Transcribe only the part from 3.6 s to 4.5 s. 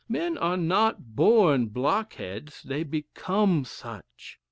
such.